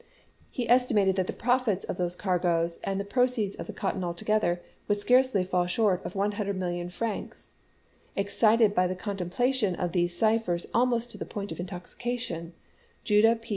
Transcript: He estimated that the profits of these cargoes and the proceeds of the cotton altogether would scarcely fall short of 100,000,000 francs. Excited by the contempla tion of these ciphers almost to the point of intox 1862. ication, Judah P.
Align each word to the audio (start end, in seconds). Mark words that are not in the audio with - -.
He 0.49 0.67
estimated 0.67 1.15
that 1.17 1.27
the 1.27 1.31
profits 1.31 1.85
of 1.85 1.99
these 1.99 2.15
cargoes 2.15 2.79
and 2.83 2.99
the 2.99 3.03
proceeds 3.05 3.53
of 3.57 3.67
the 3.67 3.71
cotton 3.73 4.03
altogether 4.03 4.59
would 4.87 4.97
scarcely 4.97 5.43
fall 5.43 5.67
short 5.67 6.03
of 6.03 6.15
100,000,000 6.15 6.89
francs. 6.91 7.51
Excited 8.15 8.73
by 8.73 8.87
the 8.87 8.95
contempla 8.95 9.53
tion 9.53 9.75
of 9.75 9.91
these 9.91 10.17
ciphers 10.17 10.65
almost 10.73 11.11
to 11.11 11.19
the 11.19 11.25
point 11.27 11.51
of 11.51 11.59
intox 11.59 11.93
1862. 11.93 12.09
ication, 12.09 12.53
Judah 13.03 13.35
P. 13.35 13.49